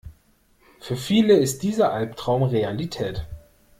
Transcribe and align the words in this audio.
Für 0.79 0.95
viele 0.95 1.35
ist 1.35 1.61
dieser 1.61 1.93
Albtraum 1.93 2.41
Realität. 2.41 3.27